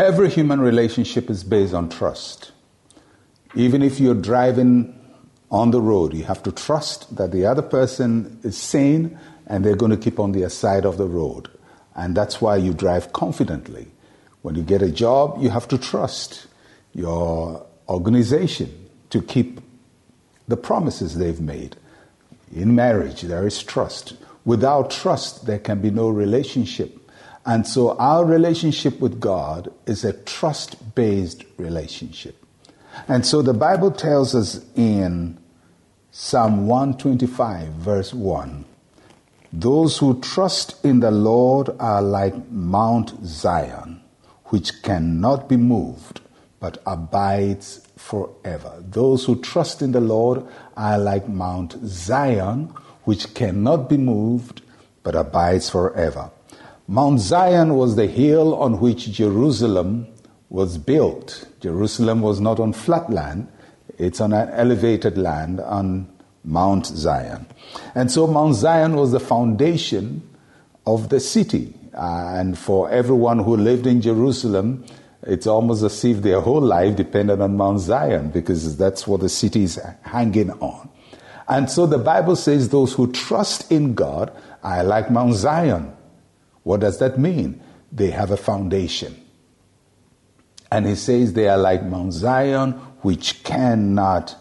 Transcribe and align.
Every 0.00 0.30
human 0.30 0.62
relationship 0.62 1.28
is 1.28 1.44
based 1.44 1.74
on 1.74 1.90
trust. 1.90 2.52
Even 3.54 3.82
if 3.82 4.00
you're 4.00 4.14
driving 4.14 4.98
on 5.50 5.72
the 5.72 5.80
road, 5.82 6.14
you 6.14 6.24
have 6.24 6.42
to 6.44 6.52
trust 6.52 7.14
that 7.16 7.32
the 7.32 7.44
other 7.44 7.60
person 7.60 8.40
is 8.42 8.56
sane 8.56 9.18
and 9.46 9.62
they're 9.62 9.76
going 9.76 9.90
to 9.90 9.98
keep 9.98 10.18
on 10.18 10.32
their 10.32 10.48
side 10.48 10.86
of 10.86 10.96
the 10.96 11.04
road. 11.04 11.50
And 11.94 12.16
that's 12.16 12.40
why 12.40 12.56
you 12.56 12.72
drive 12.72 13.12
confidently. 13.12 13.88
When 14.40 14.54
you 14.54 14.62
get 14.62 14.80
a 14.80 14.90
job, 14.90 15.36
you 15.42 15.50
have 15.50 15.68
to 15.68 15.76
trust 15.76 16.46
your 16.94 17.66
organization 17.86 18.72
to 19.10 19.20
keep 19.20 19.60
the 20.48 20.56
promises 20.56 21.16
they've 21.16 21.42
made. 21.42 21.76
In 22.54 22.74
marriage, 22.74 23.20
there 23.20 23.46
is 23.46 23.62
trust. 23.62 24.14
Without 24.46 24.90
trust, 24.90 25.44
there 25.44 25.58
can 25.58 25.82
be 25.82 25.90
no 25.90 26.08
relationship. 26.08 26.99
And 27.46 27.66
so 27.66 27.96
our 27.96 28.24
relationship 28.24 29.00
with 29.00 29.20
God 29.20 29.72
is 29.86 30.04
a 30.04 30.12
trust 30.12 30.94
based 30.94 31.44
relationship. 31.56 32.44
And 33.08 33.24
so 33.24 33.40
the 33.42 33.54
Bible 33.54 33.90
tells 33.90 34.34
us 34.34 34.64
in 34.76 35.38
Psalm 36.10 36.66
125, 36.66 37.68
verse 37.68 38.12
1 38.12 38.64
Those 39.52 39.98
who 39.98 40.20
trust 40.20 40.84
in 40.84 41.00
the 41.00 41.10
Lord 41.10 41.70
are 41.78 42.02
like 42.02 42.50
Mount 42.50 43.24
Zion, 43.24 44.02
which 44.46 44.82
cannot 44.82 45.48
be 45.48 45.56
moved, 45.56 46.20
but 46.58 46.82
abides 46.84 47.80
forever. 47.96 48.82
Those 48.86 49.24
who 49.24 49.40
trust 49.40 49.82
in 49.82 49.92
the 49.92 50.00
Lord 50.00 50.44
are 50.76 50.98
like 50.98 51.28
Mount 51.28 51.76
Zion, 51.86 52.74
which 53.04 53.32
cannot 53.34 53.88
be 53.88 53.96
moved, 53.96 54.62
but 55.02 55.14
abides 55.14 55.70
forever. 55.70 56.30
Mount 56.90 57.20
Zion 57.20 57.76
was 57.76 57.94
the 57.94 58.08
hill 58.08 58.52
on 58.56 58.80
which 58.80 59.12
Jerusalem 59.12 60.08
was 60.48 60.76
built. 60.76 61.46
Jerusalem 61.60 62.20
was 62.20 62.40
not 62.40 62.58
on 62.58 62.72
flat 62.72 63.08
land, 63.08 63.46
it's 63.96 64.20
on 64.20 64.32
an 64.32 64.48
elevated 64.48 65.16
land 65.16 65.60
on 65.60 66.08
Mount 66.42 66.86
Zion. 66.86 67.46
And 67.94 68.10
so 68.10 68.26
Mount 68.26 68.56
Zion 68.56 68.96
was 68.96 69.12
the 69.12 69.20
foundation 69.20 70.28
of 70.84 71.10
the 71.10 71.20
city. 71.20 71.72
Uh, 71.94 72.32
and 72.34 72.58
for 72.58 72.90
everyone 72.90 73.38
who 73.38 73.56
lived 73.56 73.86
in 73.86 74.00
Jerusalem, 74.00 74.84
it's 75.22 75.46
almost 75.46 75.84
as 75.84 76.04
if 76.04 76.22
their 76.22 76.40
whole 76.40 76.60
life 76.60 76.96
depended 76.96 77.40
on 77.40 77.56
Mount 77.56 77.78
Zion 77.78 78.32
because 78.32 78.76
that's 78.76 79.06
what 79.06 79.20
the 79.20 79.28
city 79.28 79.62
is 79.62 79.78
hanging 80.02 80.50
on. 80.50 80.90
And 81.48 81.70
so 81.70 81.86
the 81.86 81.98
Bible 81.98 82.34
says 82.34 82.68
those 82.68 82.94
who 82.94 83.12
trust 83.12 83.70
in 83.70 83.94
God 83.94 84.32
are 84.64 84.82
like 84.82 85.08
Mount 85.08 85.34
Zion. 85.34 85.94
What 86.62 86.80
does 86.80 86.98
that 86.98 87.18
mean? 87.18 87.60
They 87.92 88.10
have 88.10 88.30
a 88.30 88.36
foundation. 88.36 89.20
And 90.70 90.86
he 90.86 90.94
says 90.94 91.32
they 91.32 91.48
are 91.48 91.58
like 91.58 91.82
Mount 91.82 92.12
Zion, 92.12 92.72
which 93.02 93.42
cannot 93.42 94.36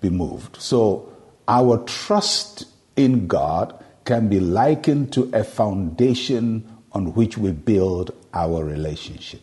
be 0.00 0.08
moved. 0.08 0.60
So 0.60 1.12
our 1.46 1.78
trust 1.84 2.66
in 2.96 3.26
God 3.26 3.74
can 4.04 4.28
be 4.28 4.40
likened 4.40 5.12
to 5.12 5.30
a 5.34 5.44
foundation 5.44 6.78
on 6.92 7.12
which 7.14 7.36
we 7.36 7.52
build 7.52 8.14
our 8.32 8.64
relationship. 8.64 9.42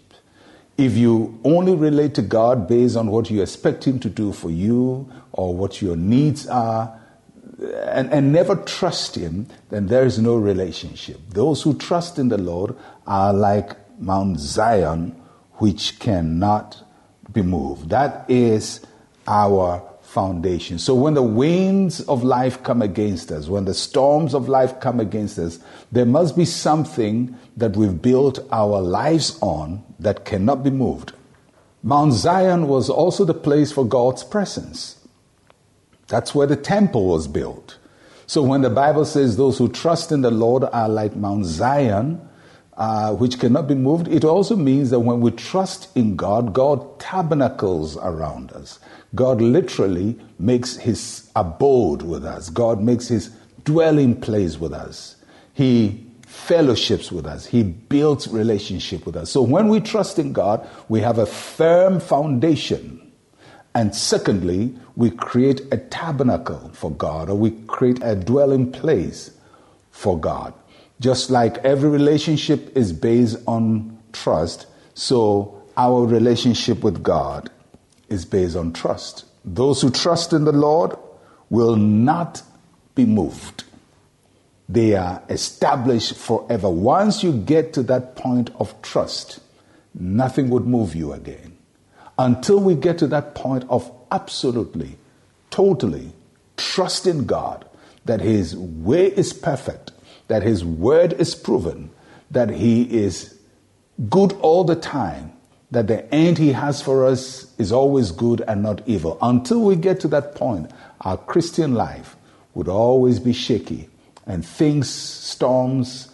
If 0.77 0.97
you 0.97 1.39
only 1.43 1.75
relate 1.75 2.15
to 2.15 2.21
God 2.21 2.67
based 2.67 2.97
on 2.97 3.07
what 3.07 3.29
you 3.29 3.41
expect 3.41 3.85
Him 3.85 3.99
to 3.99 4.09
do 4.09 4.33
for 4.33 4.49
you 4.49 5.09
or 5.31 5.55
what 5.55 5.81
your 5.81 5.95
needs 5.95 6.47
are, 6.47 6.99
and, 7.73 8.11
and 8.11 8.31
never 8.31 8.55
trust 8.55 9.15
Him, 9.15 9.47
then 9.69 9.87
there 9.87 10.05
is 10.05 10.19
no 10.19 10.35
relationship. 10.35 11.19
Those 11.29 11.61
who 11.61 11.77
trust 11.77 12.19
in 12.19 12.29
the 12.29 12.37
Lord 12.37 12.75
are 13.07 13.33
like 13.33 13.75
Mount 13.99 14.39
Zion, 14.39 15.11
which 15.55 15.99
cannot 15.99 16.83
be 17.31 17.41
moved. 17.41 17.89
That 17.89 18.29
is 18.29 18.85
our 19.27 19.83
foundation. 20.01 20.79
So 20.79 20.95
when 20.95 21.13
the 21.13 21.23
winds 21.23 21.99
of 22.01 22.23
life 22.23 22.63
come 22.63 22.81
against 22.81 23.31
us, 23.31 23.47
when 23.47 23.65
the 23.65 23.73
storms 23.73 24.33
of 24.33 24.47
life 24.47 24.79
come 24.79 24.99
against 24.99 25.37
us, 25.37 25.59
there 25.91 26.05
must 26.05 26.37
be 26.37 26.45
something 26.45 27.37
that 27.57 27.75
we've 27.75 28.01
built 28.01 28.39
our 28.51 28.81
lives 28.81 29.37
on 29.41 29.83
that 29.99 30.23
cannot 30.23 30.63
be 30.63 30.69
moved. 30.69 31.11
Mount 31.83 32.13
Zion 32.13 32.67
was 32.67 32.89
also 32.89 33.25
the 33.25 33.33
place 33.33 33.71
for 33.71 33.85
God's 33.85 34.23
presence. 34.23 35.04
That's 36.07 36.35
where 36.35 36.47
the 36.47 36.55
temple 36.55 37.05
was 37.05 37.27
built. 37.27 37.77
So 38.27 38.41
when 38.41 38.61
the 38.61 38.69
Bible 38.69 39.05
says 39.05 39.37
those 39.37 39.57
who 39.57 39.69
trust 39.69 40.11
in 40.11 40.21
the 40.21 40.31
Lord 40.31 40.63
are 40.63 40.89
like 40.89 41.15
Mount 41.15 41.45
Zion, 41.45 42.27
uh, 42.77 43.13
which 43.13 43.39
cannot 43.39 43.67
be 43.67 43.75
moved, 43.75 44.07
it 44.07 44.23
also 44.23 44.55
means 44.55 44.89
that 44.89 44.99
when 44.99 45.21
we 45.21 45.31
trust 45.31 45.95
in 45.95 46.15
God, 46.15 46.53
God 46.53 46.99
tabernacles 46.99 47.97
around 47.97 48.51
us. 48.51 48.79
God 49.13 49.41
literally 49.41 50.19
makes 50.39 50.75
his 50.75 51.29
abode 51.35 52.01
with 52.01 52.25
us. 52.25 52.49
God 52.49 52.81
makes 52.81 53.07
his 53.07 53.29
dwelling 53.63 54.19
place 54.19 54.59
with 54.59 54.73
us. 54.73 55.15
He 55.53 56.05
fellowships 56.25 57.11
with 57.11 57.25
us. 57.25 57.45
He 57.45 57.63
builds 57.63 58.27
relationship 58.27 59.05
with 59.05 59.15
us. 59.15 59.31
So 59.31 59.41
when 59.41 59.69
we 59.69 59.79
trust 59.79 60.19
in 60.19 60.33
God, 60.33 60.67
we 60.89 60.99
have 60.99 61.17
a 61.17 61.25
firm 61.25 61.99
foundation 61.99 63.04
and 63.75 63.93
secondly, 63.93 64.73
we 64.95 65.11
create 65.11 65.61
a 65.69 65.77
tabernacle 65.77 66.71
for 66.73 66.91
God, 66.91 67.29
or 67.29 67.35
we 67.35 67.51
create 67.67 67.99
a 68.01 68.15
dwelling 68.15 68.71
place 68.71 69.31
for 69.91 70.17
God. 70.17 70.53
Just 71.01 71.29
like 71.29 71.57
every 71.57 71.89
relationship 71.89 72.75
is 72.77 72.93
based 72.93 73.37
on 73.45 73.99
trust, 74.13 74.67
so 74.93 75.61
our 75.75 76.05
relationship 76.05 76.85
with 76.85 77.03
God 77.03 77.49
is 78.07 78.23
based 78.23 78.55
on 78.55 78.71
trust. 78.71 79.25
Those 79.43 79.81
who 79.81 79.89
trust 79.91 80.31
in 80.31 80.45
the 80.45 80.53
Lord 80.53 80.95
will 81.49 81.75
not 81.75 82.43
be 82.95 83.05
moved. 83.05 83.65
They 84.69 84.95
are 84.95 85.21
established 85.27 86.15
forever. 86.15 86.69
Once 86.69 87.23
you 87.23 87.33
get 87.33 87.73
to 87.73 87.83
that 87.83 88.15
point 88.15 88.51
of 88.55 88.81
trust, 88.81 89.41
nothing 89.93 90.49
would 90.49 90.65
move 90.65 90.95
you 90.95 91.11
again 91.11 91.54
until 92.17 92.59
we 92.59 92.75
get 92.75 92.97
to 92.99 93.07
that 93.07 93.35
point 93.35 93.65
of 93.69 93.91
absolutely, 94.11 94.97
totally 95.49 96.13
trusting 96.57 97.25
God 97.25 97.65
that 98.05 98.21
His 98.21 98.55
way 98.55 99.07
is 99.07 99.33
perfect, 99.33 99.91
that 100.27 100.43
His 100.43 100.63
word 100.63 101.13
is 101.13 101.35
proven, 101.35 101.89
that 102.31 102.49
He 102.49 102.83
is 102.83 103.37
good 104.09 104.33
all 104.41 104.63
the 104.63 104.75
time, 104.75 105.33
that 105.71 105.87
the 105.87 106.13
end 106.13 106.37
He 106.37 106.53
has 106.53 106.81
for 106.81 107.05
us 107.05 107.53
is 107.57 107.71
always 107.71 108.11
good 108.11 108.41
and 108.47 108.63
not 108.63 108.81
evil. 108.87 109.17
Until 109.21 109.61
we 109.61 109.75
get 109.75 109.99
to 110.01 110.07
that 110.09 110.35
point, 110.35 110.71
our 111.01 111.17
Christian 111.17 111.73
life 111.73 112.15
would 112.53 112.67
always 112.67 113.19
be 113.19 113.33
shaky 113.33 113.89
and 114.25 114.45
things, 114.45 114.89
storms, 114.89 116.09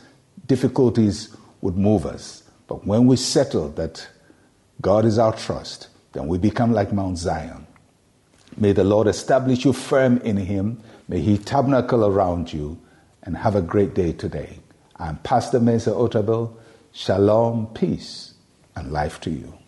difficulties 0.48 1.36
would 1.62 1.78
move 1.78 2.06
us. 2.06 2.44
But 2.68 2.86
when 2.86 3.06
we 3.06 3.16
settle 3.16 3.70
that 3.70 4.08
God 4.82 5.06
is 5.06 5.20
our 5.20 5.36
trust, 5.36 5.88
then 6.14 6.28
we 6.28 6.38
become 6.38 6.74
like 6.74 6.92
Mount 6.92 7.18
Zion. 7.18 7.68
May 8.58 8.74
the 8.74 8.84
Lord 8.84 9.08
establish 9.08 9.64
you 9.64 9.74
firm 9.74 10.18
in 10.20 10.38
Him. 10.38 10.82
May 11.08 11.20
He 11.22 11.38
tabernacle 11.38 12.06
around 12.06 12.52
you 12.52 12.80
and 13.24 13.38
have 13.38 13.56
a 13.56 13.62
great 13.62 13.94
day 13.94 14.12
today. 14.12 14.60
I'm 14.98 15.18
Pastor 15.18 15.60
Mensa 15.60 15.92
Otabil. 15.92 16.54
Shalom, 16.92 17.68
peace, 17.68 18.34
and 18.76 18.92
life 18.92 19.22
to 19.22 19.30
you. 19.30 19.61